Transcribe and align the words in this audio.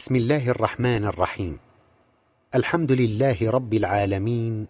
بسم 0.00 0.16
الله 0.16 0.48
الرحمن 0.50 1.04
الرحيم. 1.04 1.58
الحمد 2.54 2.92
لله 2.92 3.50
رب 3.50 3.74
العالمين 3.74 4.66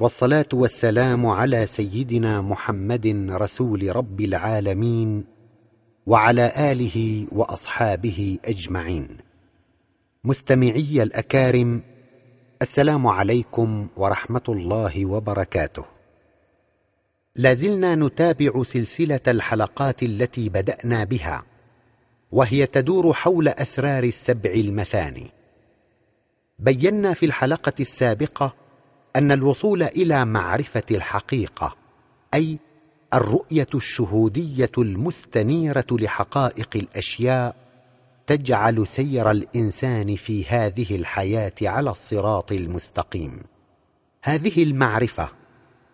والصلاة 0.00 0.48
والسلام 0.52 1.26
على 1.26 1.66
سيدنا 1.66 2.40
محمد 2.42 3.06
رسول 3.30 3.96
رب 3.96 4.20
العالمين 4.20 5.24
وعلى 6.06 6.72
آله 6.72 7.26
وأصحابه 7.32 8.38
أجمعين. 8.44 9.18
مستمعي 10.24 11.02
الأكارم 11.02 11.82
السلام 12.62 13.06
عليكم 13.06 13.88
ورحمة 13.96 14.46
الله 14.48 15.06
وبركاته. 15.06 15.84
لازلنا 17.36 17.94
نتابع 17.94 18.62
سلسلة 18.62 19.20
الحلقات 19.28 20.02
التي 20.02 20.48
بدأنا 20.48 21.04
بها. 21.04 21.42
وهي 22.32 22.66
تدور 22.66 23.12
حول 23.12 23.48
أسرار 23.48 24.04
السبع 24.04 24.50
المثاني. 24.50 25.30
بينا 26.58 27.14
في 27.14 27.26
الحلقة 27.26 27.72
السابقة 27.80 28.54
أن 29.16 29.32
الوصول 29.32 29.82
إلى 29.82 30.24
معرفة 30.24 30.82
الحقيقة 30.90 31.76
أي 32.34 32.58
الرؤية 33.14 33.66
الشهودية 33.74 34.70
المستنيرة 34.78 35.86
لحقائق 35.90 36.68
الأشياء 36.76 37.56
تجعل 38.26 38.86
سير 38.86 39.30
الإنسان 39.30 40.16
في 40.16 40.44
هذه 40.44 40.96
الحياة 40.96 41.52
على 41.62 41.90
الصراط 41.90 42.52
المستقيم. 42.52 43.42
هذه 44.22 44.62
المعرفة 44.62 45.37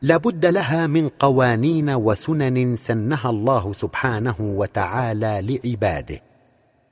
لا 0.05 0.17
بد 0.17 0.47
لها 0.47 0.87
من 0.87 1.09
قوانين 1.09 1.91
وسنن 1.91 2.77
سنها 2.77 3.31
الله 3.31 3.73
سبحانه 3.73 4.35
وتعالى 4.41 5.41
لعباده 5.43 6.23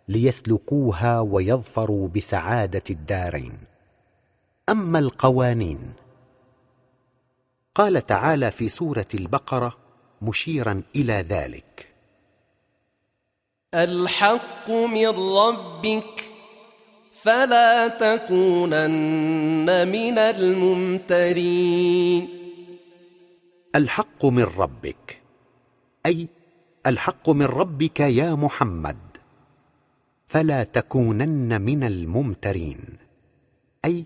ليسلكوها 0.08 1.20
ويظفروا 1.20 2.08
بسعادة 2.08 2.82
الدارين. 2.90 3.58
أما 4.68 4.98
القوانين 4.98 5.92
قال 7.74 8.06
تعالى 8.06 8.50
في 8.50 8.68
سورة 8.68 9.06
البقرة 9.14 9.76
مشيرا 10.22 10.82
إلى 10.96 11.12
ذلك. 11.12 11.88
الحق 13.74 14.70
من 14.70 15.08
ربك 15.08 16.24
فلا 17.12 17.88
تكونن 17.88 19.88
من 19.88 20.18
الممترين. 20.18 22.41
الحق 23.74 24.26
من 24.26 24.42
ربك. 24.42 25.22
أي 26.06 26.28
الحق 26.86 27.30
من 27.30 27.46
ربك 27.46 28.00
يا 28.00 28.34
محمد. 28.34 28.96
فلا 30.26 30.64
تكونن 30.64 31.60
من 31.60 31.84
الممترين. 31.84 32.80
أي 33.84 34.04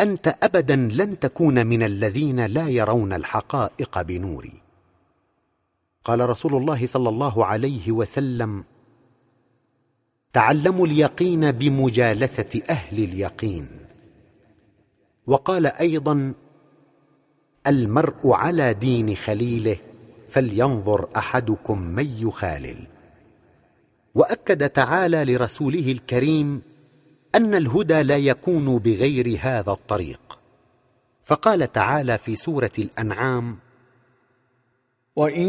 أنت 0.00 0.34
ابدا 0.42 0.76
لن 0.76 1.18
تكون 1.18 1.66
من 1.66 1.82
الذين 1.82 2.46
لا 2.46 2.68
يرون 2.68 3.12
الحقائق 3.12 4.02
بنور. 4.02 4.48
قال 6.04 6.30
رسول 6.30 6.54
الله 6.54 6.86
صلى 6.86 7.08
الله 7.08 7.44
عليه 7.44 7.92
وسلم 7.92 8.64
تعلموا 10.32 10.86
اليقين 10.86 11.52
بمجالسة 11.52 12.62
أهل 12.70 13.04
اليقين. 13.04 13.68
وقال 15.26 15.66
أيضا 15.66 16.34
المرء 17.68 18.32
على 18.32 18.74
دين 18.74 19.16
خليله 19.16 19.76
فلينظر 20.28 21.08
أحدكم 21.16 21.78
من 21.80 22.06
يخالل. 22.18 22.86
وأكد 24.14 24.70
تعالى 24.70 25.24
لرسوله 25.24 25.92
الكريم 25.92 26.62
أن 27.34 27.54
الهدى 27.54 28.02
لا 28.02 28.16
يكون 28.16 28.78
بغير 28.78 29.38
هذا 29.42 29.72
الطريق. 29.72 30.38
فقال 31.24 31.72
تعالى 31.72 32.18
في 32.18 32.36
سورة 32.36 32.70
الأنعام 32.78 33.56
وإن 35.16 35.48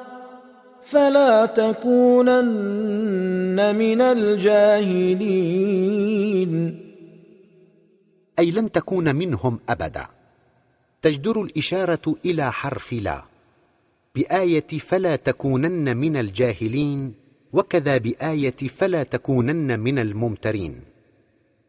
فلا 0.91 1.45
تكونن 1.45 2.55
من 3.75 4.01
الجاهلين. 4.01 5.21
أي 8.39 8.51
لن 8.51 8.71
تكون 8.71 9.15
منهم 9.15 9.59
أبدا. 9.69 10.07
تجدر 11.01 11.41
الإشارة 11.41 12.15
إلى 12.25 12.51
حرف 12.51 12.93
لا. 12.93 13.23
بآية 14.15 14.67
فلا 14.67 15.15
تكونن 15.15 15.97
من 15.97 16.17
الجاهلين 16.17 17.13
وكذا 17.53 17.97
بآية 17.97 18.51
فلا 18.51 19.03
تكونن 19.03 19.79
من 19.79 19.99
الممترين. 19.99 20.81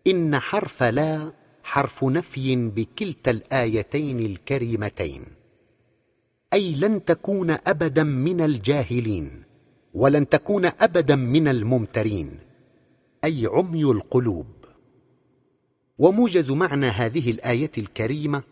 إن 0.06 0.38
حرف 0.38 0.82
لا 0.82 1.32
حرف 1.62 2.04
نفي 2.04 2.56
بكلتا 2.56 3.30
الآيتين 3.30 4.20
الكريمتين. 4.20 5.41
أي 6.52 6.74
لن 6.74 7.04
تكون 7.04 7.50
ابدا 7.66 8.02
من 8.02 8.40
الجاهلين 8.40 9.42
ولن 9.94 10.28
تكون 10.28 10.64
ابدا 10.64 11.16
من 11.16 11.48
الممترين 11.48 12.38
أي 13.24 13.46
عمي 13.46 13.84
القلوب. 13.84 14.46
وموجز 15.98 16.50
معنى 16.50 16.86
هذه 16.86 17.30
الآية 17.30 17.70
الكريمة 17.78 18.42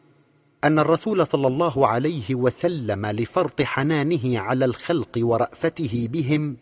أن 0.65 0.78
الرسول 0.78 1.27
صلى 1.27 1.47
الله 1.47 1.87
عليه 1.87 2.34
وسلم 2.34 3.06
لفرط 3.06 3.62
حنانه 3.62 4.38
على 4.38 4.65
الخلق 4.65 5.19
ورأفته 5.19 6.09
بهم 6.12 6.56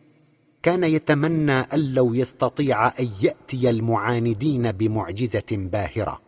كان 0.63 0.85
يتمنى 0.85 1.53
أن 1.53 1.95
لو 1.95 2.15
يستطيع 2.15 2.89
أن 2.89 3.09
يأتي 3.23 3.71
المعاندين 3.71 4.73
بمعجزة 4.73 5.47
باهرة. 5.53 6.28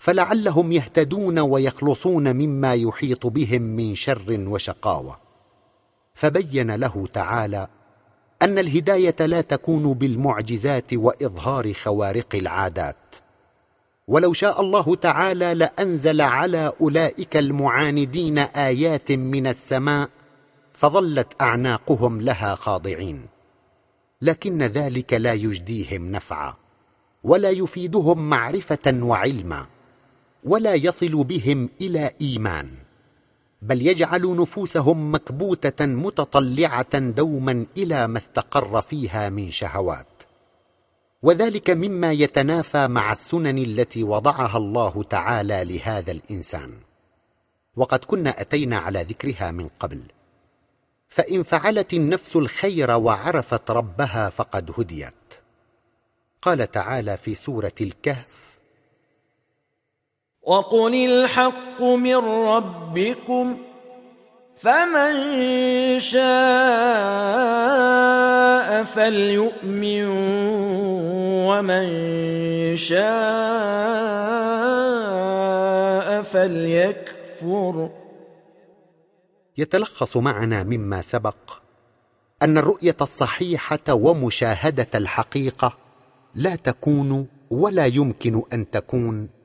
فلعلهم 0.00 0.72
يهتدون 0.72 1.38
ويخلصون 1.38 2.36
مما 2.36 2.74
يحيط 2.74 3.26
بهم 3.26 3.62
من 3.62 3.94
شر 3.94 4.44
وشقاوة. 4.48 5.18
فبين 6.14 6.70
له 6.70 7.06
تعالى 7.06 7.68
أن 8.42 8.58
الهداية 8.58 9.16
لا 9.20 9.40
تكون 9.40 9.94
بالمعجزات 9.94 10.94
وإظهار 10.94 11.72
خوارق 11.72 12.34
العادات. 12.34 12.96
ولو 14.08 14.32
شاء 14.32 14.60
الله 14.60 14.94
تعالى 14.94 15.54
لأنزل 15.54 16.20
على 16.20 16.72
أولئك 16.80 17.36
المعاندين 17.36 18.38
آيات 18.38 19.12
من 19.12 19.46
السماء 19.46 20.08
فظلت 20.72 21.42
أعناقهم 21.42 22.20
لها 22.20 22.54
خاضعين. 22.54 23.26
لكن 24.22 24.62
ذلك 24.62 25.14
لا 25.14 25.32
يجديهم 25.32 26.12
نفعا 26.12 26.54
ولا 27.24 27.50
يفيدهم 27.50 28.30
معرفة 28.30 29.00
وعلما. 29.02 29.66
ولا 30.44 30.74
يصل 30.74 31.24
بهم 31.24 31.68
إلى 31.80 32.12
إيمان 32.20 32.70
بل 33.62 33.86
يجعل 33.86 34.36
نفوسهم 34.36 35.14
مكبوتة 35.14 35.86
متطلعة 35.86 36.98
دوما 36.98 37.66
إلى 37.76 38.06
ما 38.06 38.18
استقر 38.18 38.80
فيها 38.82 39.28
من 39.28 39.50
شهوات. 39.50 40.06
وذلك 41.22 41.70
مما 41.70 42.12
يتنافى 42.12 42.88
مع 42.88 43.12
السنن 43.12 43.58
التي 43.58 44.04
وضعها 44.04 44.56
الله 44.56 45.02
تعالى 45.02 45.64
لهذا 45.64 46.12
الإنسان. 46.12 46.72
وقد 47.76 48.04
كنا 48.04 48.40
أتينا 48.40 48.78
على 48.78 49.02
ذكرها 49.02 49.50
من 49.50 49.68
قبل. 49.80 50.00
فإن 51.08 51.42
فعلت 51.42 51.92
النفس 51.92 52.36
الخير 52.36 52.90
وعرفت 52.90 53.70
ربها 53.70 54.30
فقد 54.30 54.70
هديت. 54.78 55.14
قال 56.42 56.70
تعالى 56.70 57.16
في 57.16 57.34
سورة 57.34 57.74
الكهف 57.80 58.49
وقل 60.50 60.94
الحق 60.94 61.82
من 61.82 62.16
ربكم 62.16 63.56
فمن 64.56 65.12
شاء 65.98 66.20
فليؤمن 68.84 70.04
ومن 71.46 71.86
شاء 72.76 73.02
فليكفر 76.22 77.90
يتلخص 79.58 80.16
معنا 80.16 80.62
مما 80.62 81.00
سبق 81.00 81.60
أن 82.42 82.58
الرؤية 82.58 82.96
الصحيحة 83.00 83.78
ومشاهدة 83.90 84.88
الحقيقة 84.94 85.76
لا 86.34 86.56
تكون 86.56 87.26
ولا 87.50 87.86
يمكن 87.86 88.42
أن 88.52 88.70
تكون 88.70 89.39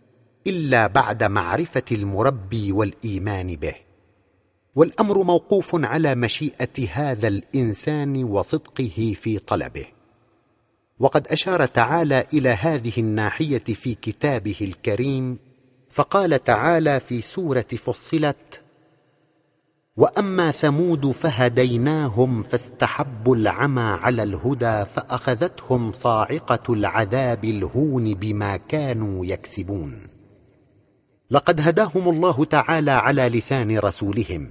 إلا 0.47 0.88
بعد 0.88 1.24
معرفة 1.24 1.83
المربي 1.92 2.71
والإيمان 2.71 3.56
به. 3.56 3.75
والأمر 4.75 5.24
موقوف 5.24 5.86
على 5.86 6.15
مشيئة 6.15 6.88
هذا 6.92 7.27
الإنسان 7.27 8.24
وصدقه 8.24 9.15
في 9.15 9.39
طلبه. 9.39 9.86
وقد 11.00 11.27
أشار 11.27 11.65
تعالى 11.65 12.25
إلى 12.33 12.50
هذه 12.50 12.94
الناحية 12.97 13.63
في 13.63 13.95
كتابه 13.95 14.56
الكريم 14.62 15.38
فقال 15.89 16.44
تعالى 16.44 17.00
في 17.00 17.21
سورة 17.21 17.62
فصلت 17.62 18.62
وأما 19.97 20.51
ثمود 20.51 21.12
فهديناهم 21.12 22.42
فاستحبوا 22.42 23.36
العمى 23.36 23.81
على 23.81 24.24
الهدى 24.24 24.86
فأخذتهم 24.86 25.92
صاعقة 25.92 26.74
العذاب 26.74 27.45
الهون 27.45 28.13
بما 28.13 28.57
كانوا 28.57 29.25
يكسبون. 29.25 30.15
لقد 31.31 31.62
هداهم 31.62 32.10
الله 32.10 32.45
تعالى 32.45 32.92
على 32.92 33.30
لسان 33.30 33.80
رسولهم 33.80 34.50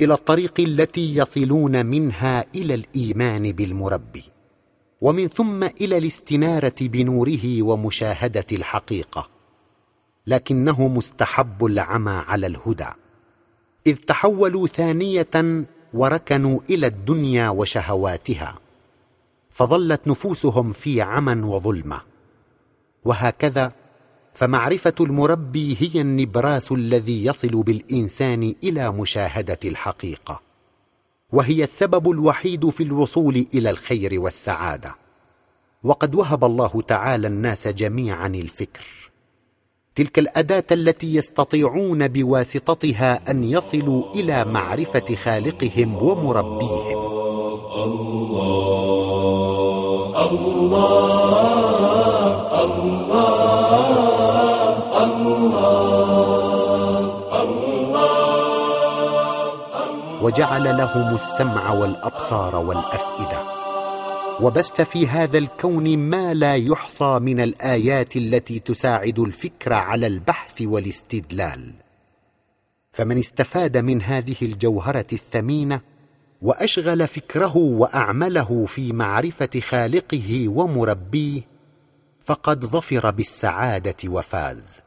إلى 0.00 0.14
الطريق 0.14 0.60
التي 0.60 1.16
يصلون 1.16 1.86
منها 1.86 2.44
إلى 2.54 2.74
الإيمان 2.74 3.52
بالمربي 3.52 4.24
ومن 5.00 5.28
ثم 5.28 5.64
إلى 5.64 5.98
الاستنارة 5.98 6.74
بنوره 6.80 7.62
ومشاهدة 7.62 8.46
الحقيقة 8.52 9.28
لكنه 10.26 10.88
مستحب 10.88 11.64
العمى 11.64 12.10
على 12.10 12.46
الهدى 12.46 12.88
إذ 13.86 13.96
تحولوا 13.96 14.66
ثانية 14.66 15.64
وركنوا 15.94 16.60
إلى 16.70 16.86
الدنيا 16.86 17.48
وشهواتها 17.48 18.58
فظلت 19.50 20.08
نفوسهم 20.08 20.72
في 20.72 21.02
عمى 21.02 21.46
وظلمة 21.46 22.00
وهكذا 23.04 23.72
فمعرفة 24.34 24.94
المربي 25.00 25.76
هي 25.80 26.00
النبراس 26.00 26.72
الذي 26.72 27.24
يصل 27.24 27.62
بالإنسان 27.62 28.54
إلى 28.64 28.92
مشاهدة 28.92 29.58
الحقيقة 29.64 30.40
وهي 31.32 31.64
السبب 31.64 32.10
الوحيد 32.10 32.68
في 32.70 32.82
الوصول 32.82 33.46
إلى 33.54 33.70
الخير 33.70 34.20
والسعادة. 34.20 34.94
وقد 35.84 36.14
وهب 36.14 36.44
الله 36.44 36.82
تعالى 36.88 37.26
الناس 37.26 37.68
جميعا 37.68 38.26
الفكر. 38.26 39.10
تلك 39.94 40.18
الأداة 40.18 40.64
التي 40.72 41.14
يستطيعون 41.14 42.08
بواسطتها 42.08 43.30
أن 43.30 43.44
يصلوا 43.44 44.14
إلى 44.14 44.44
معرفة 44.44 45.14
خالقهم 45.14 46.02
ومربيهم. 46.02 47.20
الله 47.74 48.80
الله 50.30 51.59
وجعل 60.30 60.76
لهم 60.76 61.14
السمع 61.14 61.72
والأبصار 61.72 62.56
والأفئدة. 62.56 63.42
وبث 64.40 64.80
في 64.80 65.06
هذا 65.06 65.38
الكون 65.38 65.98
ما 65.98 66.34
لا 66.34 66.56
يحصى 66.56 67.18
من 67.18 67.40
الآيات 67.40 68.16
التي 68.16 68.58
تساعد 68.58 69.18
الفكر 69.18 69.72
على 69.72 70.06
البحث 70.06 70.62
والاستدلال. 70.62 71.72
فمن 72.92 73.18
استفاد 73.18 73.76
من 73.76 74.02
هذه 74.02 74.36
الجوهرة 74.42 75.06
الثمينة 75.12 75.80
وأشغل 76.42 77.08
فكره 77.08 77.56
وأعمله 77.56 78.66
في 78.66 78.92
معرفة 78.92 79.60
خالقه 79.60 80.48
ومربيه 80.48 81.42
فقد 82.24 82.64
ظفر 82.64 83.10
بالسعادة 83.10 83.96
وفاز. 84.06 84.80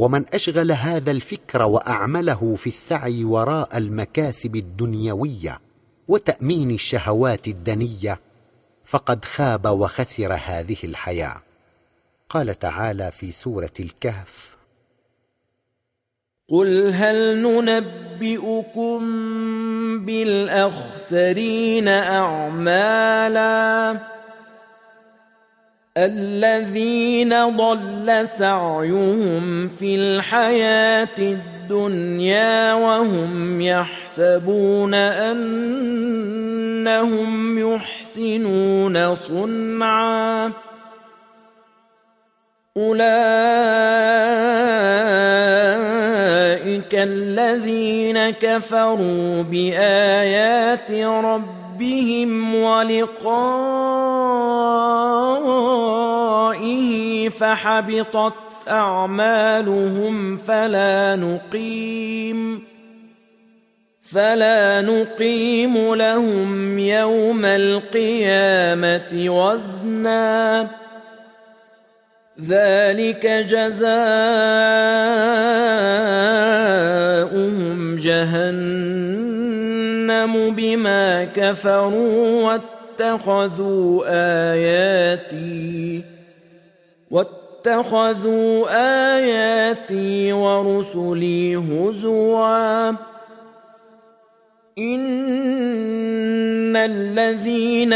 ومن 0.00 0.24
أشغل 0.34 0.72
هذا 0.72 1.10
الفكر 1.10 1.62
وأعمله 1.62 2.54
في 2.56 2.66
السعي 2.66 3.24
وراء 3.24 3.76
المكاسب 3.78 4.56
الدنيوية 4.56 5.60
وتأمين 6.08 6.70
الشهوات 6.70 7.48
الدنية 7.48 8.20
فقد 8.84 9.24
خاب 9.24 9.66
وخسر 9.66 10.32
هذه 10.32 10.76
الحياة. 10.84 11.42
قال 12.28 12.58
تعالى 12.58 13.10
في 13.10 13.32
سورة 13.32 13.72
الكهف 13.80 14.56
قل 16.48 16.92
هل 16.94 17.42
ننبئكم 17.42 19.00
بالأخسرين 20.04 21.88
اعمالا؟ 21.88 23.40
الذين 25.96 27.34
ضل 27.56 28.28
سعيهم 28.28 29.68
في 29.68 29.94
الحياة 29.94 31.18
الدنيا 31.18 32.74
وهم 32.74 33.60
يحسبون 33.60 34.94
أنهم 34.94 35.58
يحسنون 37.74 39.14
صنعا. 39.14 40.52
أولئك 42.76 43.10
الذين 46.94 48.30
كفروا 48.30 49.42
بآيات 49.42 50.92
ربهم 50.92 51.59
ولقائه 52.54 53.70
فحبطت 57.28 58.68
أعمالهم 58.68 60.36
فلا 60.36 61.16
نقيم 61.16 62.70
فلا 64.02 64.82
نقيم 64.82 65.94
لهم 65.94 66.78
يوم 66.78 67.44
القيامة 67.44 69.10
وزنا 69.12 70.66
ذلك 72.40 73.26
جزاؤهم 73.26 74.00
جهنم 77.96 78.99
بما 80.50 81.24
كفروا 81.24 82.58
واتخذوا 83.00 84.02
اياتي 84.54 86.04
واتخذوا 87.10 88.66
اياتي 89.16 90.32
ورسلي 90.32 91.56
هزوا 91.56 92.90
ان 94.78 96.76
الذين 96.76 97.92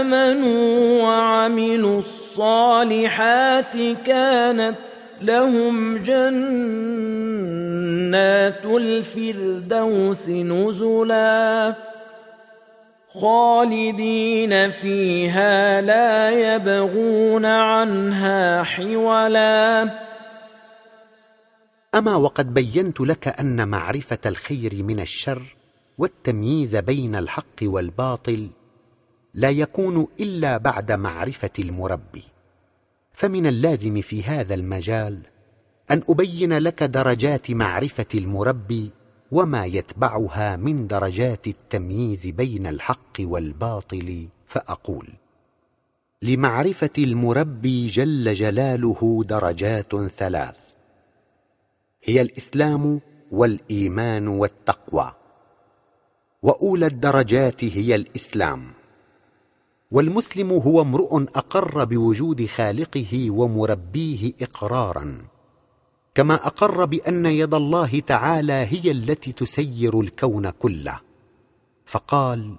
امنوا 0.00 1.02
وعملوا 1.02 1.98
الصالحات 1.98 3.76
كانت 4.06 4.76
لهم 5.22 5.96
جنات 5.98 7.77
الفردوس 8.64 10.28
نزلا 10.28 11.74
خالدين 13.08 14.70
فيها 14.70 15.80
لا 15.80 16.30
يبغون 16.30 17.44
عنها 17.44 18.62
حولا. 18.62 19.90
أما 21.94 22.16
وقد 22.16 22.54
بينت 22.54 23.00
لك 23.00 23.28
أن 23.28 23.68
معرفة 23.68 24.18
الخير 24.26 24.82
من 24.82 25.00
الشر 25.00 25.42
والتمييز 25.98 26.76
بين 26.76 27.16
الحق 27.16 27.62
والباطل 27.62 28.50
لا 29.34 29.50
يكون 29.50 30.06
إلا 30.20 30.56
بعد 30.56 30.92
معرفة 30.92 31.50
المربي 31.58 32.24
فمن 33.12 33.46
اللازم 33.46 34.00
في 34.00 34.22
هذا 34.22 34.54
المجال 34.54 35.18
أن 35.90 36.02
أبين 36.08 36.58
لك 36.58 36.82
درجات 36.82 37.50
معرفة 37.50 38.06
المربي 38.14 38.90
وما 39.32 39.64
يتبعها 39.64 40.56
من 40.56 40.86
درجات 40.86 41.46
التمييز 41.46 42.26
بين 42.26 42.66
الحق 42.66 43.16
والباطل 43.20 44.28
فأقول 44.46 45.08
لمعرفة 46.22 46.90
المربي 46.98 47.86
جل 47.86 48.34
جلاله 48.34 49.24
درجات 49.24 49.96
ثلاث 49.96 50.56
هي 52.04 52.20
الإسلام 52.20 53.00
والإيمان 53.32 54.28
والتقوى 54.28 55.12
وأولى 56.42 56.86
الدرجات 56.86 57.64
هي 57.64 57.94
الإسلام 57.94 58.72
والمسلم 59.90 60.52
هو 60.52 60.80
امرؤ 60.80 61.16
أقر 61.16 61.84
بوجود 61.84 62.46
خالقه 62.46 63.30
ومربيه 63.30 64.32
إقرارا. 64.42 65.28
كما 66.18 66.34
أقر 66.34 66.84
بأن 66.84 67.26
يد 67.26 67.54
الله 67.54 68.00
تعالى 68.00 68.52
هي 68.52 68.90
التي 68.90 69.32
تسير 69.32 70.00
الكون 70.00 70.50
كله. 70.50 71.00
فقال 71.86 72.56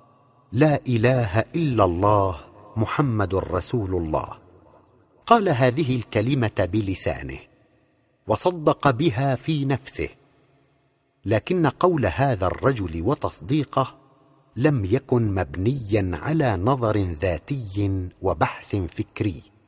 لا 0.51 0.81
إله 0.87 1.39
إلا 1.39 1.83
الله 1.85 2.39
محمد 2.77 3.35
رسول 3.35 3.95
الله 3.95 4.29
قال 5.27 5.49
هذه 5.49 5.95
الكلمة 5.95 6.69
بلسانه 6.73 7.39
وصدق 8.27 8.89
بها 8.89 9.35
في 9.35 9.65
نفسه. 9.65 10.09
لكن 11.25 11.67
قول 11.67 12.05
هذا 12.05 12.47
الرجل 12.47 13.01
وتصديقه 13.01 13.95
لم 14.55 14.85
يكن 14.85 15.35
مبنيا 15.35 16.11
على 16.13 16.57
نظر 16.57 16.97
ذاتي 16.97 18.09
وبحث 18.21 18.75
فكري. 18.75 19.58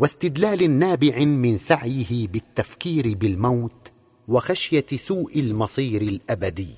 واستدلال 0.00 0.70
نابع 0.70 1.18
من 1.24 1.58
سعيه 1.58 2.28
بالتفكير 2.28 3.16
بالموت 3.16 3.92
وخشية 4.28 4.86
سوء 4.94 5.40
المصير 5.40 6.02
الأبدي. 6.02 6.74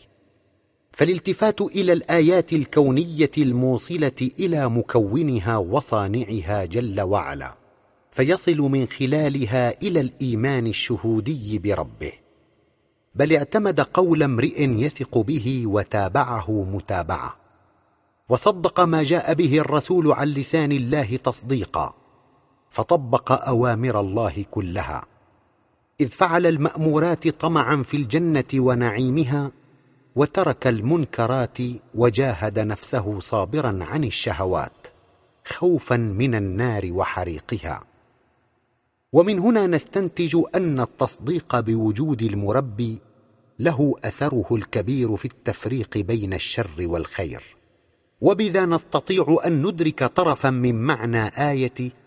فالالتفات 0.92 1.60
إلى 1.60 1.92
الآيات 1.92 2.52
الكونية 2.52 3.30
الموصلة 3.38 4.30
إلى 4.40 4.68
مكونها 4.68 5.56
وصانعها 5.56 6.64
جل 6.64 7.00
وعلا 7.00 7.54
فيصل 8.10 8.56
من 8.56 8.86
خلالها 8.86 9.82
إلى 9.82 10.00
الإيمان 10.00 10.66
الشهودي 10.66 11.58
بربه. 11.58 12.12
بل 13.14 13.36
اعتمد 13.36 13.80
قول 13.80 14.22
امرئ 14.22 14.62
يثق 14.62 15.18
به 15.18 15.62
وتابعه 15.66 16.64
متابعة 16.64 17.36
وصدق 18.28 18.80
ما 18.80 19.02
جاء 19.02 19.34
به 19.34 19.58
الرسول 19.58 20.12
عن 20.12 20.28
لسان 20.28 20.72
الله 20.72 21.16
تصديقا. 21.16 22.01
فطبق 22.72 23.32
أوامر 23.48 24.00
الله 24.00 24.44
كلها. 24.50 25.04
إذ 26.00 26.08
فعل 26.08 26.46
المأمورات 26.46 27.28
طمعا 27.28 27.82
في 27.82 27.96
الجنة 27.96 28.44
ونعيمها 28.54 29.50
وترك 30.16 30.66
المنكرات 30.66 31.58
وجاهد 31.94 32.58
نفسه 32.58 33.20
صابرا 33.20 33.78
عن 33.80 34.04
الشهوات 34.04 34.86
خوفا 35.44 35.96
من 35.96 36.34
النار 36.34 36.88
وحريقها. 36.92 37.84
ومن 39.12 39.38
هنا 39.38 39.66
نستنتج 39.66 40.36
أن 40.54 40.80
التصديق 40.80 41.60
بوجود 41.60 42.22
المربي 42.22 42.98
له 43.58 43.94
أثره 44.04 44.46
الكبير 44.52 45.16
في 45.16 45.24
التفريق 45.24 45.98
بين 45.98 46.34
الشر 46.34 46.76
والخير. 46.78 47.42
وبذا 48.20 48.66
نستطيع 48.66 49.36
أن 49.46 49.66
ندرك 49.66 50.04
طرفا 50.04 50.50
من 50.50 50.82
معنى 50.82 51.26
آية 51.50 52.01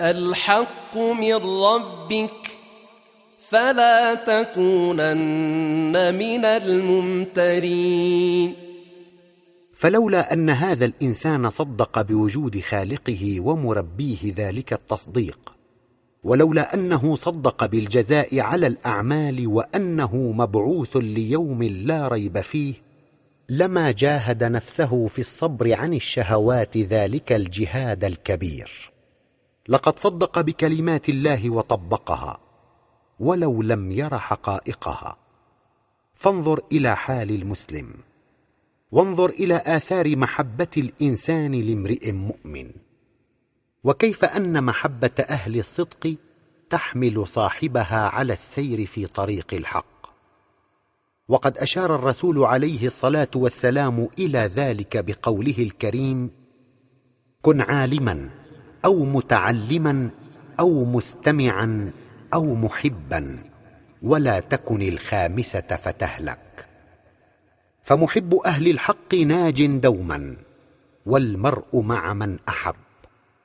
الحق 0.00 0.96
من 0.96 1.34
ربك 1.34 2.50
فلا 3.40 4.14
تكونن 4.14 6.14
من 6.14 6.44
الممترين. 6.44 8.54
فلولا 9.74 10.32
أن 10.32 10.50
هذا 10.50 10.84
الإنسان 10.84 11.50
صدق 11.50 12.02
بوجود 12.02 12.60
خالقه 12.60 13.40
ومربيه 13.40 14.34
ذلك 14.36 14.72
التصديق 14.72 15.54
ولولا 16.24 16.74
أنه 16.74 17.16
صدق 17.16 17.66
بالجزاء 17.66 18.40
على 18.40 18.66
الأعمال 18.66 19.46
وأنه 19.46 20.16
مبعوث 20.16 20.96
ليوم 20.96 21.62
لا 21.62 22.08
ريب 22.08 22.40
فيه 22.40 22.74
لما 23.48 23.90
جاهد 23.90 24.44
نفسه 24.44 25.06
في 25.06 25.18
الصبر 25.18 25.74
عن 25.74 25.94
الشهوات 25.94 26.76
ذلك 26.76 27.32
الجهاد 27.32 28.04
الكبير. 28.04 28.93
لقد 29.68 29.98
صدق 29.98 30.40
بكلمات 30.40 31.08
الله 31.08 31.50
وطبقها 31.50 32.38
ولو 33.20 33.62
لم 33.62 33.92
ير 33.92 34.18
حقائقها. 34.18 35.16
فانظر 36.14 36.60
إلى 36.72 36.96
حال 36.96 37.30
المسلم 37.30 37.94
وانظر 38.92 39.28
إلى 39.30 39.62
آثار 39.66 40.16
محبة 40.16 40.68
الإنسان 40.76 41.52
لامرئ 41.52 42.12
مؤمن. 42.12 42.70
وكيف 43.84 44.24
أن 44.24 44.64
محبة 44.64 45.24
أهل 45.28 45.58
الصدق 45.58 46.16
تحمل 46.70 47.28
صاحبها 47.28 48.08
على 48.08 48.32
السير 48.32 48.86
في 48.86 49.06
طريق 49.06 49.54
الحق. 49.54 49.94
وقد 51.28 51.58
أشار 51.58 51.94
الرسول 51.94 52.44
عليه 52.44 52.86
الصلاة 52.86 53.30
والسلام 53.36 54.08
إلى 54.18 54.38
ذلك 54.38 55.04
بقوله 55.04 55.58
الكريم 55.58 56.30
كن 57.42 57.60
عالما 57.60 58.43
أو 58.84 59.04
متعلما 59.04 60.10
أو 60.60 60.84
مستمعا 60.84 61.90
أو 62.34 62.54
محبا 62.54 63.38
ولا 64.02 64.40
تكن 64.40 64.82
الخامسة 64.82 65.60
فتهلك. 65.60 66.66
فمحب 67.82 68.34
أهل 68.34 68.70
الحق 68.70 69.14
ناج 69.14 69.66
دوما 69.66 70.36
والمرء 71.06 71.80
مع 71.80 72.14
من 72.14 72.38
أحب. 72.48 72.74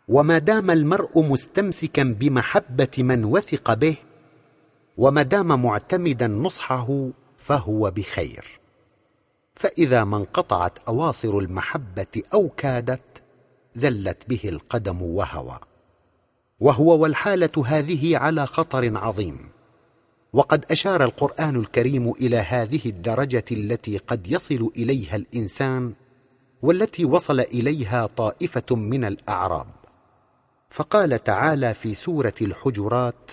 وما 0.07 0.37
دام 0.37 0.71
المرء 0.71 1.21
مستمسكا 1.23 2.03
بمحبة 2.03 2.95
من 2.97 3.25
وثق 3.25 3.73
به 3.73 3.95
وما 4.97 5.21
دام 5.21 5.61
معتمدا 5.63 6.27
نصحه 6.27 7.09
فهو 7.37 7.91
بخير. 7.91 8.59
فإذا 9.55 10.03
ما 10.03 10.17
انقطعت 10.17 10.79
أواصر 10.87 11.37
المحبة 11.37 12.23
أو 12.33 12.49
كادت 12.57 13.01
زلت 13.75 14.29
به 14.29 14.39
القدم 14.43 15.01
وهوى. 15.01 15.59
وهو 16.59 16.97
والحالة 16.97 17.63
هذه 17.65 18.17
على 18.17 18.45
خطر 18.45 18.97
عظيم. 18.97 19.49
وقد 20.33 20.65
أشار 20.71 21.03
القرآن 21.03 21.55
الكريم 21.55 22.11
إلى 22.11 22.37
هذه 22.37 22.81
الدرجة 22.85 23.45
التي 23.51 23.97
قد 23.97 24.27
يصل 24.27 24.71
إليها 24.77 25.15
الإنسان 25.15 25.93
والتي 26.61 27.05
وصل 27.05 27.39
إليها 27.39 28.05
طائفة 28.05 28.75
من 28.75 29.03
الأعراب. 29.03 29.67
فقال 30.69 31.23
تعالى 31.23 31.73
في 31.73 31.93
سورة 31.93 32.33
الحجرات 32.41 33.31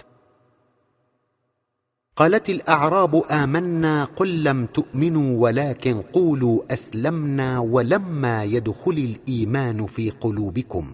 قالت 2.16 2.50
الأعراب 2.50 3.22
آمنا 3.30 4.04
قل 4.04 4.44
لم 4.44 4.66
تؤمنوا 4.66 5.42
ولكن 5.42 6.00
قولوا 6.00 6.62
أسلمنا 6.70 7.58
ولما 7.58 8.44
يدخل 8.44 8.92
الإيمان 8.92 9.86
في 9.86 10.10
قلوبكم. 10.10 10.92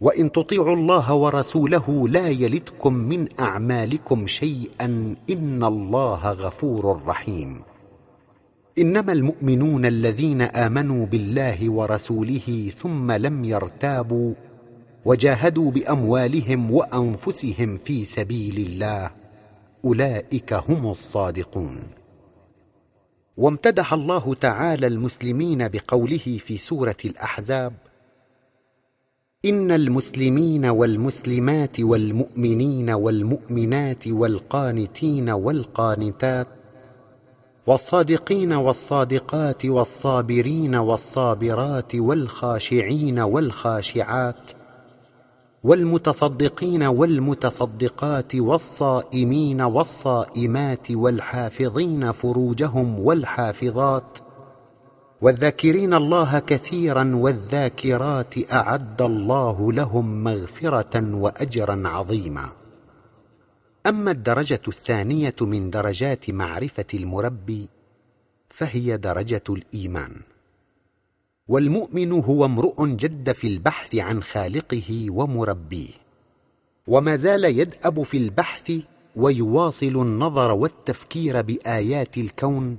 وإن 0.00 0.32
تطيعوا 0.32 0.76
الله 0.76 1.14
ورسوله 1.14 2.08
لا 2.08 2.28
يلتكم 2.28 2.94
من 2.94 3.28
أعمالكم 3.40 4.26
شيئا 4.26 5.16
إن 5.30 5.64
الله 5.64 6.30
غفور 6.32 7.02
رحيم. 7.06 7.62
إنما 8.78 9.12
المؤمنون 9.12 9.86
الذين 9.86 10.42
آمنوا 10.42 11.06
بالله 11.06 11.70
ورسوله 11.70 12.70
ثم 12.78 13.12
لم 13.12 13.44
يرتابوا 13.44 14.34
وجاهدوا 15.04 15.70
بأموالهم 15.70 16.70
وأنفسهم 16.70 17.76
في 17.76 18.04
سبيل 18.04 18.56
الله 18.56 19.23
أولئك 19.84 20.52
هم 20.52 20.90
الصادقون. 20.90 21.80
وامتدح 23.36 23.92
الله 23.92 24.34
تعالى 24.34 24.86
المسلمين 24.86 25.68
بقوله 25.68 26.38
في 26.38 26.58
سورة 26.58 26.96
الأحزاب 27.04 27.72
إن 29.44 29.70
المسلمين 29.70 30.66
والمسلمات 30.66 31.80
والمؤمنين 31.80 32.90
والمؤمنات 32.90 34.08
والقانتين 34.08 35.30
والقانتات 35.30 36.46
والصادقين 37.66 38.52
والصادقات 38.52 39.66
والصابرين 39.66 40.74
والصابرات 40.74 41.94
والخاشعين 41.94 43.18
والخاشعات 43.18 44.63
والمتصدقين 45.64 46.82
والمتصدقات 46.82 48.34
والصائمين 48.34 49.60
والصائمات 49.60 50.90
والحافظين 50.90 52.12
فروجهم 52.12 52.98
والحافظات 52.98 54.18
والذاكرين 55.20 55.94
الله 55.94 56.38
كثيرا 56.38 57.10
والذاكرات 57.14 58.52
أعد 58.52 59.02
الله 59.02 59.72
لهم 59.72 60.24
مغفرة 60.24 61.14
واجرا 61.14 61.88
عظيما. 61.88 62.48
أما 63.86 64.10
الدرجة 64.10 64.60
الثانية 64.68 65.34
من 65.40 65.70
درجات 65.70 66.30
معرفة 66.30 66.86
المربي 66.94 67.68
فهي 68.48 68.96
درجة 68.96 69.44
الإيمان. 69.50 70.33
والمؤمن 71.48 72.12
هو 72.12 72.44
امرؤ 72.44 72.86
جد 72.86 73.32
في 73.32 73.46
البحث 73.46 73.94
عن 73.94 74.22
خالقه 74.22 75.06
ومربيه. 75.10 75.90
وما 76.88 77.16
زال 77.16 77.44
يدأب 77.44 78.02
في 78.02 78.16
البحث 78.16 78.72
ويواصل 79.16 79.86
النظر 79.86 80.52
والتفكير 80.52 81.42
بآيات 81.42 82.16
الكون 82.16 82.78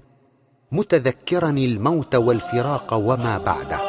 متذكرا 0.72 1.50
الموت 1.50 2.16
والفراق 2.16 2.94
وما 2.94 3.38
بعده. 3.38 3.80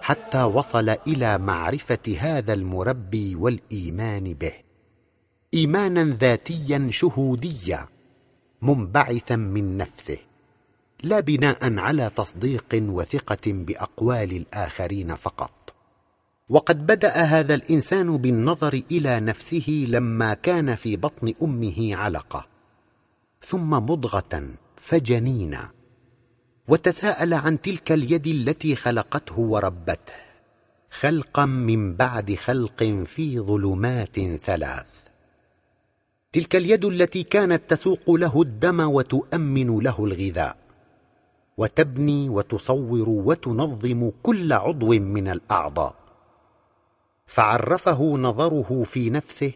حتى 0.00 0.42
وصل 0.42 0.88
إلى 0.88 1.38
معرفة 1.38 2.16
هذا 2.18 2.52
المربي 2.52 3.34
والإيمان 3.34 4.34
به. 4.34 4.69
إيمانا 5.54 6.04
ذاتيا 6.04 6.88
شهوديا 6.90 7.88
منبعثا 8.62 9.36
من 9.36 9.76
نفسه 9.76 10.18
لا 11.02 11.20
بناء 11.20 11.78
على 11.78 12.10
تصديق 12.16 12.66
وثقة 12.74 13.52
بأقوال 13.52 14.36
الآخرين 14.36 15.14
فقط. 15.14 15.74
وقد 16.48 16.86
بدأ 16.86 17.12
هذا 17.12 17.54
الإنسان 17.54 18.16
بالنظر 18.16 18.82
إلى 18.90 19.20
نفسه 19.20 19.86
لما 19.88 20.34
كان 20.34 20.74
في 20.74 20.96
بطن 20.96 21.34
أمه 21.42 21.96
علقة 21.96 22.46
ثم 23.42 23.70
مضغة 23.70 24.48
فجنينا 24.76 25.70
وتساءل 26.68 27.34
عن 27.34 27.60
تلك 27.60 27.92
اليد 27.92 28.26
التي 28.26 28.76
خلقته 28.76 29.38
وربته 29.38 30.14
خلقا 30.90 31.46
من 31.46 31.94
بعد 31.94 32.34
خلق 32.34 32.84
في 33.06 33.40
ظلمات 33.40 34.20
ثلاث. 34.20 35.09
تلك 36.32 36.56
اليد 36.56 36.84
التي 36.84 37.22
كانت 37.22 37.62
تسوق 37.70 38.10
له 38.10 38.42
الدم 38.42 38.80
وتؤمن 38.80 39.80
له 39.80 40.04
الغذاء 40.04 40.56
وتبني 41.56 42.28
وتصور 42.28 43.08
وتنظم 43.08 44.10
كل 44.22 44.52
عضو 44.52 44.86
من 44.86 45.28
الأعضاء. 45.28 45.94
فعرفه 47.26 48.16
نظره 48.16 48.82
في 48.84 49.10
نفسه 49.10 49.52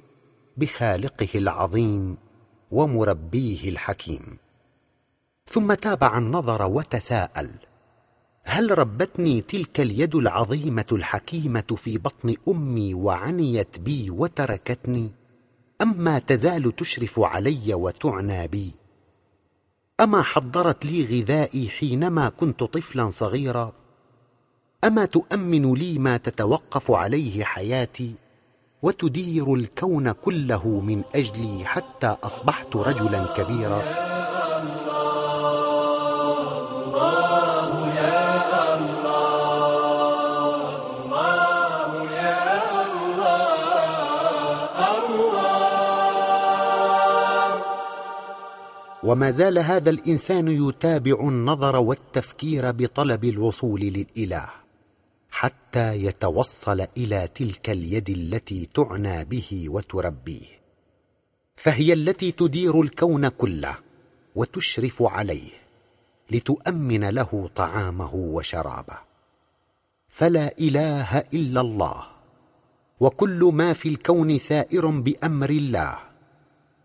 بخالقه 0.57 1.29
العظيم 1.35 2.17
ومربيه 2.71 3.69
الحكيم. 3.69 4.39
ثم 5.47 5.75
تابع 5.75 6.19
النظر 6.19 6.63
وتساءل 6.63 7.51
هل 8.45 8.79
ربتني 8.79 9.41
تلك 9.41 9.81
اليد 9.81 10.15
العظيمة 10.15 10.87
الحكيمة 10.93 11.75
في 11.77 11.99
بطن 11.99 12.35
أمي 12.49 12.95
وعنيت 12.95 13.79
بي 13.79 14.11
وتركتني؟ 14.11 15.24
ام 15.83 15.95
ما 15.99 16.19
تزال 16.19 16.77
تشرف 16.77 17.21
علي 17.21 17.75
وتعنى 17.75 18.49
بي. 18.49 18.71
أما 20.01 20.23
حضرت 20.23 20.87
لي 20.87 21.05
غذائي 21.05 21.69
حينما 21.69 22.29
كنت 22.29 22.65
طفلا 22.65 23.11
صغيرا؟ 23.11 23.73
أما 24.85 25.05
تؤمن 25.05 25.75
لي 25.75 25.99
ما 25.99 26.17
تتوقف 26.17 26.91
عليه 26.91 27.45
حياتي؟ 27.45 28.15
وتدير 28.83 29.55
الكون 29.55 30.13
كله 30.13 30.81
من 30.81 31.03
أجلي 31.15 31.65
حتى 31.65 32.07
أصبحت 32.07 32.77
رجلا 32.77 33.27
كبيرا؟ 33.37 34.04
وما 49.05 49.31
زال 49.31 49.59
هذا 49.59 49.91
الإنسان 49.91 50.49
يتابع 50.49 51.29
النظر 51.29 51.77
والتفكير 51.77 52.71
بطلب 52.71 53.25
الوصول 53.25 53.81
للإله 53.81 54.49
حتى 55.31 55.95
يتوصل 55.95 56.87
إلى 56.97 57.29
تلك 57.35 57.71
اليد 57.71 58.11
التي 58.11 58.69
تعنى 58.75 59.25
به 59.25 59.65
وتربيه. 59.69 60.47
فهي 61.57 61.93
التي 61.93 62.33
تدير 62.33 62.81
الكون 62.81 63.29
كله 63.29 63.77
وتشرف 64.35 65.03
عليه 65.03 65.51
لتؤمن 66.31 67.05
له 67.05 67.51
طعامه 67.55 68.15
وشرابه. 68.15 68.99
فلا 70.09 70.55
إله 70.61 71.19
إلا 71.19 71.61
الله 71.61 72.07
وكل 73.01 73.51
ما 73.55 73.73
في 73.73 73.89
الكون 73.89 74.39
سائر 74.39 74.87
بأمر 74.87 75.51
الله. 75.51 76.14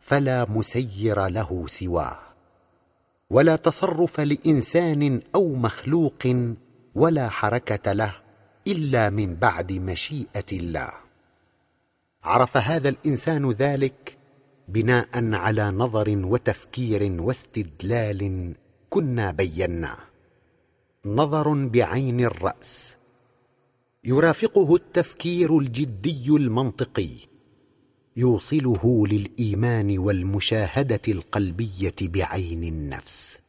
فلا 0.10 0.46
مسير 0.50 1.28
له 1.28 1.68
سواه. 1.68 2.20
ولا 3.30 3.56
تصرف 3.56 4.20
لإنسان 4.20 5.22
أو 5.36 5.56
مخلوق 5.56 6.28
ولا 6.96 7.30
حركة 7.30 7.94
له 7.94 8.16
إلا 8.68 9.10
من 9.10 9.36
بعد 9.36 9.74
مشيئة 9.74 10.50
الله. 10.54 10.92
عرف 12.24 12.58
هذا 12.58 12.90
الإنسان 12.90 13.52
ذلك 13.52 14.18
بناء 14.68 15.34
على 15.34 15.72
نظر 15.72 16.22
وتفكير 16.26 17.22
واستدلال 17.22 18.54
كنا 18.90 19.32
بيناه. 19.32 19.98
نظر 21.06 21.54
بعين 21.54 22.20
الرأس. 22.20 22.98
يرافقه 24.04 24.76
التفكير 24.76 25.58
الجدي 25.58 26.28
المنطقي. 26.30 27.29
يوصله 28.20 29.08
للإيمان 29.08 29.98
والمشاهدة 29.98 31.02
القلبية 31.08 31.96
بعين 32.02 32.64
النفس. 32.64 33.40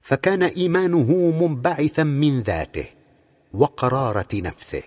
فكان 0.00 0.42
إيمانه 0.42 1.10
منبعثا 1.40 2.04
من 2.04 2.42
ذاته 2.42 2.86
وقرارة 3.52 4.28
نفسه. 4.34 4.82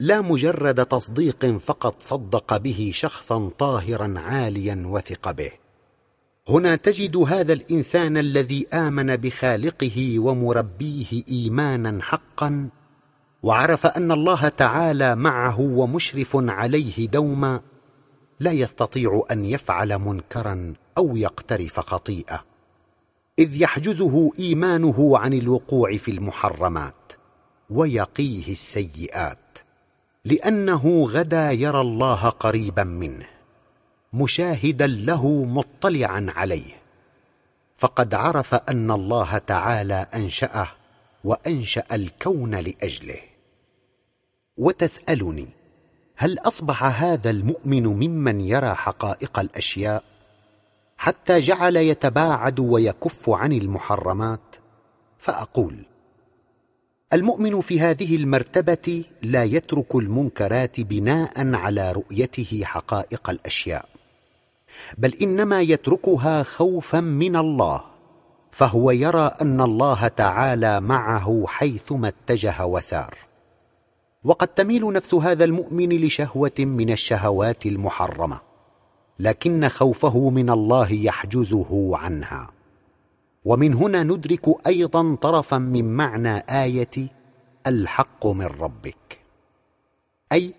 لا 0.00 0.20
مجرد 0.20 0.86
تصديق 0.86 1.46
فقط 1.46 2.02
صدق 2.02 2.56
به 2.56 2.90
شخصا 2.94 3.50
طاهرا 3.58 4.14
عاليا 4.16 4.82
وثق 4.86 5.30
به. 5.30 5.50
هنا 6.48 6.76
تجد 6.76 7.16
هذا 7.16 7.52
الإنسان 7.52 8.16
الذي 8.16 8.66
آمن 8.72 9.16
بخالقه 9.16 10.18
ومربيه 10.18 11.22
إيمانا 11.28 12.02
حقا 12.02 12.68
وعرف 13.42 13.86
أن 13.86 14.12
الله 14.12 14.48
تعالى 14.48 15.16
معه 15.16 15.60
ومشرف 15.60 16.36
عليه 16.36 17.08
دوما 17.08 17.60
لا 18.40 18.52
يستطيع 18.52 19.22
أن 19.30 19.44
يفعل 19.44 19.98
منكرا 19.98 20.74
أو 20.98 21.16
يقترف 21.16 21.80
خطيئة. 21.80 22.44
إذ 23.38 23.62
يحجزه 23.62 24.30
إيمانه 24.38 25.18
عن 25.18 25.32
الوقوع 25.32 25.96
في 25.96 26.10
المحرمات 26.10 27.12
ويقيه 27.70 28.52
السيئات 28.52 29.38
لأنه 30.24 31.06
غدا 31.08 31.50
يرى 31.50 31.80
الله 31.80 32.28
قريبا 32.28 32.84
منه 32.84 33.26
مشاهدا 34.12 34.86
له 34.86 35.44
مطلعا 35.44 36.26
عليه. 36.36 36.80
فقد 37.76 38.14
عرف 38.14 38.54
أن 38.54 38.90
الله 38.90 39.38
تعالى 39.38 40.06
أنشأه 40.14 40.68
وأنشأ 41.24 41.84
الكون 41.92 42.54
لأجله. 42.54 43.20
وتسألني 44.56 45.59
هل 46.22 46.38
أصبح 46.38 47.02
هذا 47.02 47.30
المؤمن 47.30 47.86
ممن 47.86 48.40
يرى 48.40 48.74
حقائق 48.74 49.38
الأشياء 49.38 50.04
حتى 50.98 51.38
جعل 51.38 51.76
يتباعد 51.76 52.60
ويكف 52.60 53.30
عن 53.30 53.52
المحرمات؟ 53.52 54.56
فأقول 55.18 55.86
المؤمن 57.12 57.60
في 57.60 57.80
هذه 57.80 58.16
المرتبة 58.16 59.04
لا 59.22 59.44
يترك 59.44 59.94
المنكرات 59.94 60.80
بناء 60.80 61.54
على 61.54 61.92
رؤيته 61.92 62.60
حقائق 62.64 63.30
الأشياء 63.30 63.88
بل 64.98 65.14
إنما 65.22 65.60
يتركها 65.60 66.42
خوفا 66.42 67.00
من 67.00 67.36
الله 67.36 67.84
فهو 68.50 68.90
يرى 68.90 69.30
أن 69.40 69.60
الله 69.60 70.08
تعالى 70.08 70.80
معه 70.80 71.44
حيثما 71.46 72.08
اتجه 72.08 72.66
وسار. 72.66 73.29
وقد 74.24 74.48
تميل 74.48 74.92
نفس 74.92 75.14
هذا 75.14 75.44
المؤمن 75.44 75.88
لشهوة 75.88 76.52
من 76.58 76.90
الشهوات 76.90 77.66
المحرمة 77.66 78.40
لكن 79.18 79.68
خوفه 79.68 80.30
من 80.30 80.50
الله 80.50 80.92
يحجزه 80.92 81.96
عنها. 81.96 82.50
ومن 83.44 83.74
هنا 83.74 84.02
ندرك 84.02 84.66
أيضا 84.66 85.14
طرفا 85.14 85.58
من 85.58 85.96
معنى 85.96 86.36
آية 86.38 87.08
الحق 87.66 88.26
من 88.26 88.46
ربك. 88.46 89.18
أي 90.32 90.54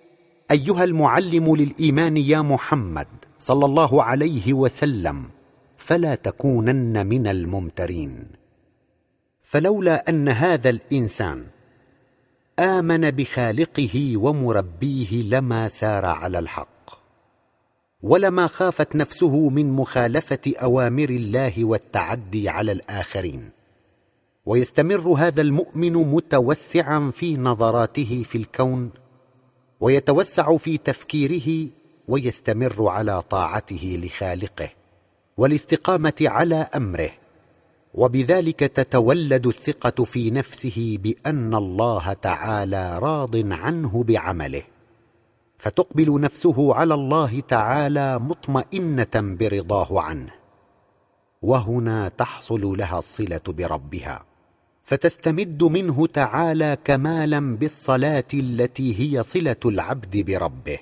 أيها 0.52 0.84
المعلم 0.84 1.56
للإيمان 1.56 2.18
يا 2.18 2.42
محمد 2.42 3.08
صلى 3.40 3.66
الله 3.66 4.04
عليه 4.04 4.54
وسلم 4.54 5.30
فلا 5.78 6.16
تكونن 6.16 7.06
من 7.08 7.28
الممترين. 7.28 8.28
فلولا 9.44 10.10
أن 10.10 10.30
هذا 10.30 10.70
الإنسان 10.70 11.46
آمن 12.62 13.12
بخالقه 13.12 14.18
ومربيه 14.18 15.24
لما 15.24 15.68
سار 15.68 16.06
على 16.06 16.40
الحق 16.40 16.90
ولما 18.04 18.48
خافت 18.48 18.96
نفسه 18.96 19.50
من 19.50 19.72
مخالفة 19.72 20.54
أوامر 20.58 21.10
الله 21.10 21.66
والتعدي 21.66 22.50
على 22.50 22.72
الآخرين. 22.72 23.50
ويستمر 24.46 25.02
هذا 25.02 25.42
المؤمن 25.42 25.94
متوسعا 25.94 27.12
في 27.14 27.38
نظراته 27.38 28.24
في 28.26 28.38
الكون 28.38 28.90
ويتوسع 29.80 30.58
في 30.58 30.78
تفكيره 30.78 31.70
ويستمر 32.08 32.88
على 32.88 33.22
طاعته 33.22 34.00
لخالقه 34.04 34.70
والاستقامة 35.38 36.14
على 36.22 36.56
أمره. 36.56 37.21
وبذلك 37.94 38.60
تتولد 38.60 39.48
الثقة 39.48 40.04
في 40.04 40.32
نفسه 40.32 40.98
بأن 41.04 41.56
الله 41.56 42.14
تعالى 42.14 43.00
راض 43.00 43.54
عنه 43.54 44.04
بعمله. 44.04 44.64
فتقبل 45.58 46.22
نفسه 46.22 46.76
على 46.76 46.94
الله 46.94 47.40
تعالى 47.40 48.20
مطمئنة 48.20 49.16
برضاه 49.16 50.02
عنه. 50.02 50.32
وهنا 51.42 52.08
تحصل 52.08 52.78
لها 52.78 53.00
الصلة 53.00 53.42
بربها. 53.48 54.26
فتستمد 54.84 55.64
منه 55.64 56.08
تعالى 56.08 56.78
كمالا 56.84 57.56
بالصلاة 57.56 58.32
التي 58.34 59.00
هي 59.00 59.24
صلة 59.24 59.56
العبد 59.66 60.18
بربه. 60.18 60.80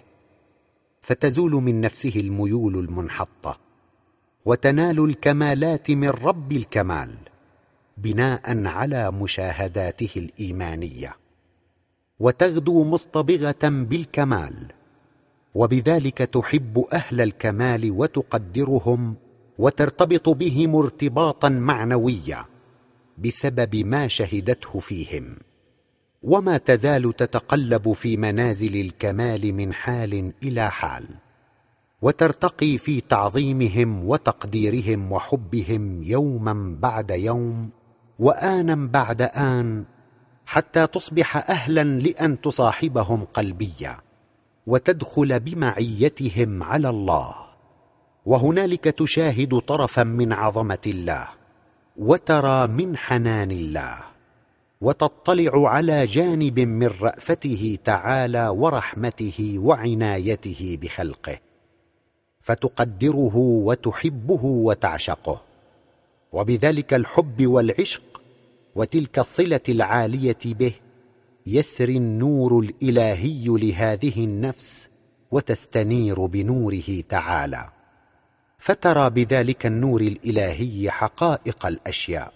فتزول 1.01 1.51
من 1.51 1.81
نفسه 1.81 2.13
الميول 2.15 2.77
المنحطة. 2.77 3.68
وتنال 4.45 5.05
الكمالات 5.05 5.91
من 5.91 6.09
رب 6.09 6.51
الكمال 6.51 7.15
بناء 7.97 8.65
على 8.65 9.11
مشاهداته 9.11 10.09
الإيمانية. 10.15 11.15
وتغدو 12.19 12.83
مصطبغة 12.83 13.63
بالكمال 13.63 14.53
وبذلك 15.55 16.17
تحب 16.17 16.85
أهل 16.93 17.21
الكمال 17.21 17.91
وتقدرهم 17.91 19.15
وترتبط 19.57 20.29
بهم 20.29 20.75
ارتباطا 20.75 21.49
معنويا 21.49 22.45
بسبب 23.17 23.75
ما 23.75 24.07
شهدته 24.07 24.79
فيهم. 24.79 25.37
وما 26.23 26.57
تزال 26.57 27.15
تتقلب 27.15 27.93
في 27.93 28.17
منازل 28.17 28.75
الكمال 28.75 29.53
من 29.53 29.73
حال 29.73 30.33
إلى 30.43 30.71
حال. 30.71 31.05
وترتقي 32.01 32.77
في 32.77 33.01
تعظيمهم 33.01 34.07
وتقديرهم 34.07 35.11
وحبهم 35.11 36.03
يوما 36.03 36.75
بعد 36.79 37.11
يوم 37.11 37.69
وآنا 38.19 38.75
بعد 38.75 39.21
آن 39.21 39.85
حتى 40.45 40.87
تصبح 40.87 41.49
أهلا 41.49 41.83
لأن 41.83 42.41
تصاحبهم 42.41 43.23
قلبيا 43.33 43.97
وتدخل 44.67 45.39
بمعيتهم 45.39 46.63
على 46.63 46.89
الله. 46.89 47.35
وهنالك 48.25 48.83
تشاهد 48.83 49.59
طرفا 49.59 50.03
من 50.03 50.33
عظمة 50.33 50.85
الله 50.87 51.27
وترى 51.97 52.67
من 52.67 52.97
حنان 52.97 53.51
الله 53.51 53.97
وتطلع 54.81 55.69
على 55.69 56.05
جانب 56.05 56.59
من 56.59 56.87
رأفته 57.01 57.77
تعالى 57.85 58.47
ورحمته 58.47 59.55
وعنايته 59.57 60.77
بخلقه. 60.81 61.48
فتقدره 62.41 63.35
وتحبه 63.35 64.45
وتعشقه. 64.45 65.41
وبذلك 66.31 66.93
الحب 66.93 67.47
والعشق 67.47 68.21
وتلك 68.75 69.19
الصلة 69.19 69.59
العالية 69.69 70.37
به 70.45 70.73
يسري 71.45 71.97
النور 71.97 72.59
الإلهي 72.59 73.45
لهذه 73.47 74.23
النفس 74.23 74.89
وتستنير 75.31 76.25
بنوره 76.25 77.03
تعالى. 77.09 77.69
فترى 78.57 79.09
بذلك 79.09 79.65
النور 79.65 80.01
الإلهي 80.01 80.91
حقائق 80.91 81.65
الأشياء. 81.65 82.33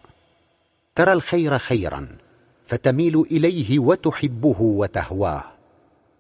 ترى 0.96 1.13
الخير 1.13 1.58
خيرا 1.58 2.18
فتميل 2.66 3.26
إليه 3.32 3.80
وتحبه 3.80 4.62
وتهواه. 4.62 5.44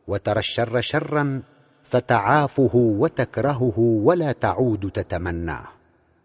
وترى 0.07 0.39
الشر 0.39 0.81
شرا 0.81 1.41
فتعافه 1.83 2.75
وتكرهه 2.75 3.73
ولا 3.77 4.31
تعود 4.31 4.91
تتمناه 4.91 5.67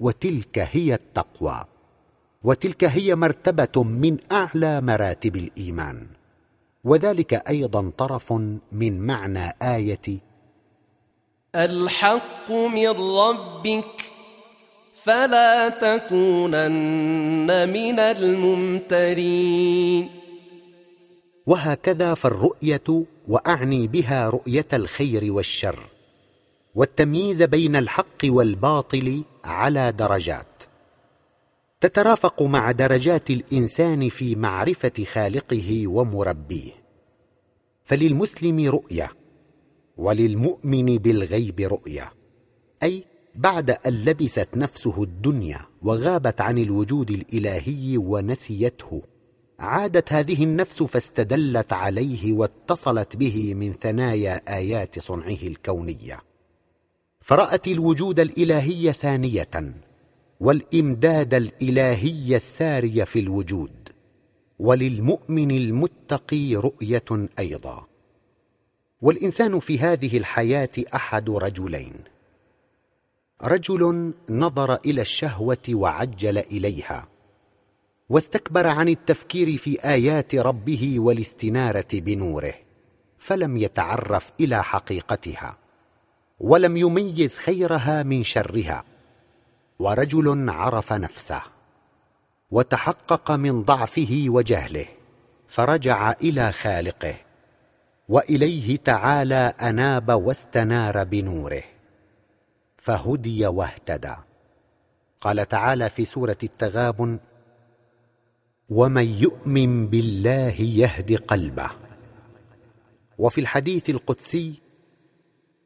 وتلك 0.01 0.59
هي 0.59 0.94
التقوى. 0.94 1.64
وتلك 2.44 2.85
هي 2.85 3.14
مرتبة 3.14 3.83
من 3.83 4.18
أعلى 4.33 4.81
مراتب 4.81 5.37
الإيمان. 5.37 6.07
وذلك 6.85 7.49
أيضا 7.49 7.92
طرف 7.99 8.33
من 8.73 9.07
معنى 9.07 9.57
آية 9.62 10.18
الحق 11.55 12.53
من 12.53 12.88
ربك 12.88 14.05
فلا 14.94 15.68
تكونن 15.68 17.68
من 17.68 17.99
الممترين. 17.99 20.17
وهكذا 21.49 22.15
فالرؤية 22.15 23.05
وأعني 23.29 23.87
بها 23.89 24.29
رؤية 24.29 24.67
الخير 24.73 25.33
والشر 25.33 25.79
والتمييز 26.75 27.43
بين 27.43 27.77
الحق 27.77 28.25
والباطل 28.25 29.25
على 29.45 29.93
درجات. 29.93 30.63
تترافق 31.81 32.43
مع 32.43 32.71
درجات 32.71 33.31
الإنسان 33.31 34.09
في 34.09 34.37
معرفة 34.37 35.05
خالقه 35.05 35.87
ومربيه. 35.87 36.73
فللمسلم 37.83 38.69
رؤية 38.69 39.09
وللمؤمن 39.97 40.99
بالغيب 40.99 41.61
رؤية. 41.61 42.13
أي 42.83 43.05
بعد 43.35 43.71
أن 43.71 44.05
لبست 44.05 44.49
نفسه 44.57 45.03
الدنيا 45.03 45.61
وغابت 45.83 46.41
عن 46.41 46.59
الوجود 46.59 47.11
الإلهي 47.11 47.99
ونسيته. 47.99 49.03
عادت 49.59 50.12
هذه 50.12 50.44
النفس 50.44 50.83
فاستدلت 50.83 51.73
عليه 51.73 52.33
واتصلت 52.33 53.16
به 53.16 53.55
من 53.55 53.73
ثنايا 53.73 54.57
آيات 54.57 54.99
صنعه 54.99 55.42
الكونية. 55.42 56.21
فرأت 57.21 57.68
الوجود 57.68 58.21
الإلهي 58.21 58.92
ثانية 58.92 59.75
والإمداد 60.40 61.35
الإلهي 61.35 62.37
الساري 62.37 63.07
في 63.07 63.18
الوجود 63.18 63.88
وللمؤمن 64.59 65.51
المتقي 65.51 66.55
رؤية 66.55 67.29
أيضا. 67.38 67.87
والإنسان 69.03 69.59
في 69.59 69.79
هذه 69.79 70.16
الحياة 70.16 70.71
أحد 70.94 71.31
رجلين. 71.31 71.94
رجل 73.42 74.12
نظر 74.31 74.75
إلى 74.75 75.01
الشهوة 75.01 75.68
وعجل 75.73 76.38
إليها 76.38 77.09
واستكبر 78.09 78.66
عن 78.66 78.88
التفكير 78.88 79.57
في 79.57 79.85
آيات 79.85 80.35
ربه 80.35 80.94
والاستنارة 80.99 81.87
بنوره 81.92 82.55
فلم 83.18 83.57
يتعرف 83.57 84.33
إلى 84.40 84.64
حقيقتها 84.64 85.57
ولم 86.40 86.77
يميز 86.77 87.38
خيرها 87.38 88.03
من 88.03 88.25
شرها. 88.25 88.85
ورجل 89.79 90.51
عرف 90.51 90.92
نفسه 90.92 91.42
وتحقق 92.51 93.31
من 93.31 93.62
ضعفه 93.62 94.25
وجهله 94.29 94.87
فرجع 95.49 96.12
إلى 96.12 96.53
خالقه 96.53 97.14
وإليه 98.09 98.77
تعالى 98.77 99.55
أناب 99.61 100.09
واستنار 100.09 101.05
بنوره 101.05 101.62
فهدي 102.77 103.47
واهتدى. 103.47 104.14
قال 105.21 105.49
تعالى 105.49 105.88
في 105.90 106.05
سورة 106.05 106.38
التغابن 106.42 107.18
ومن 108.68 109.07
يؤمن 109.07 109.87
بالله 109.87 110.61
يهد 110.61 111.14
قلبه. 111.14 111.70
وفي 113.18 113.40
الحديث 113.40 113.90
القدسي 113.90 114.54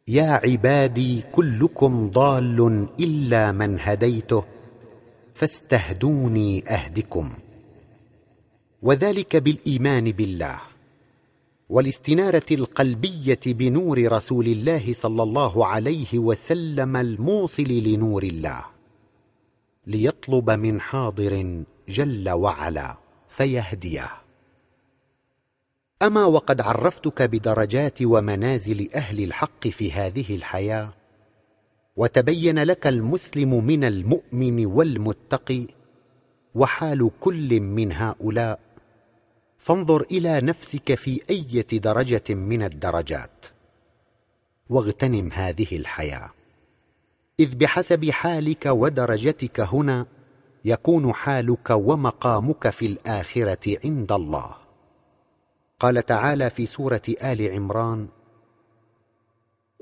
يا 0.09 0.41
عبادي 0.45 1.23
كلكم 1.33 2.11
ضال 2.11 2.89
إلا 3.01 3.53
من 3.53 3.81
هديته 3.81 4.45
فاستهدوني 5.35 6.65
أهدكم. 6.69 7.33
وذلك 8.83 9.37
بالإيمان 9.37 10.13
بالله 10.13 10.61
والاستنارة 11.69 12.47
القلبية 12.51 13.41
بنور 13.47 14.13
رسول 14.13 14.47
الله 14.47 14.93
صلى 14.93 15.23
الله 15.23 15.67
عليه 15.67 16.19
وسلم 16.19 16.97
الموصل 16.97 17.63
لنور 17.63 18.23
الله 18.23 18.65
ليطلب 19.87 20.51
من 20.51 20.81
حاضر 20.81 21.63
جل 21.89 22.31
وعلا 22.31 22.97
فيهديه 23.29 24.11
أما 26.03 26.25
وقد 26.25 26.61
عرفتك 26.61 27.23
بدرجات 27.23 28.03
ومنازل 28.03 28.89
أهل 28.95 29.25
الحق 29.25 29.69
في 29.69 29.93
هذه 29.93 30.35
الحياة 30.35 30.93
وتبين 31.97 32.59
لك 32.59 32.87
المسلم 32.87 33.65
من 33.65 33.85
المؤمن 33.85 34.67
والمتقي 34.67 35.67
وحال 36.55 37.11
كل 37.21 37.61
من 37.61 37.93
هؤلاء 37.93 38.61
فانظر 39.57 40.03
إلى 40.11 40.41
نفسك 40.41 40.95
في 40.95 41.21
إيه 41.31 41.79
درجة 41.79 42.35
من 42.35 42.63
الدرجات. 42.63 43.47
واغتنم 44.71 45.33
هذه 45.33 45.77
الحياة. 45.77 46.31
إذ 47.41 47.57
بحسب 47.57 48.11
حالك 48.11 48.67
ودرجتك 48.67 49.61
هنا 49.61 50.07
يكون 50.65 51.15
حالك 51.15 51.71
ومقامك 51.71 52.71
في 52.71 52.87
الآخرة 52.87 53.79
عند 53.85 54.13
الله. 54.13 54.55
قال 55.81 56.07
تعالى 56.07 56.51
في 56.51 56.67
سورة 56.67 57.03
آل 57.23 57.51
عمران 57.53 58.07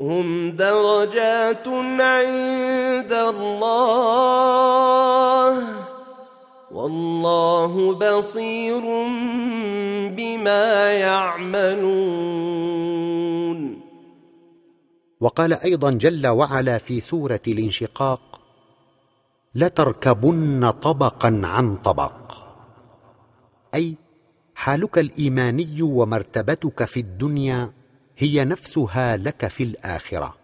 هم 0.01 0.51
درجات 0.57 1.69
عند 2.01 3.13
الله 3.13 3.91
والله 6.71 7.95
بصير 7.95 8.81
بما 10.17 10.93
يعملون. 10.93 12.61
وقال 15.21 15.53
أيضا 15.53 15.91
جل 15.91 16.27
وعلا 16.27 16.79
في 16.79 17.01
سورة 17.01 17.41
الانشقاق 17.49 18.30
لتركبن 19.55 20.71
طبقا 20.71 21.41
عن 21.45 21.77
طبق. 21.77 22.33
أي 23.75 23.97
حالك 24.55 24.99
الإيماني 24.99 25.83
ومرتبتك 25.83 26.85
في 26.85 27.01
الدنيا 27.01 27.73
هي 28.19 28.45
نفسها 28.45 29.17
لك 29.17 29.47
في 29.47 29.63
الآخرة. 29.63 30.37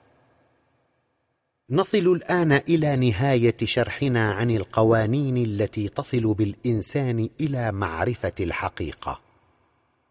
نصل 1.70 1.98
الآن 1.98 2.52
إلى 2.52 2.96
نهاية 2.96 3.56
شرحنا 3.64 4.32
عن 4.32 4.50
القوانين 4.50 5.36
التي 5.36 5.88
تصل 5.88 6.34
بالإنسان 6.34 7.28
إلى 7.40 7.72
معرفة 7.72 8.32
الحقيقة 8.40 9.20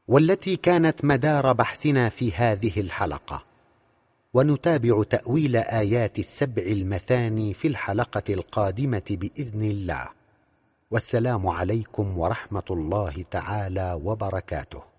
والتي 0.07 0.55
كانت 0.55 1.05
مدار 1.05 1.53
بحثنا 1.53 2.09
في 2.09 2.31
هذه 2.31 2.79
الحلقة. 2.79 3.54
ونتابع 4.35 5.03
تأويل 5.03 5.55
آيات 5.55 6.19
السبع 6.19 6.63
المثاني 6.63 7.53
في 7.53 7.67
الحلقة 7.67 8.23
القادمة 8.29 9.03
بإذن 9.09 9.61
الله. 9.61 10.07
والسلام 10.91 11.47
عليكم 11.47 12.17
ورحمة 12.17 12.63
الله 12.71 13.23
تعالى 13.31 13.99
وبركاته. 14.03 14.94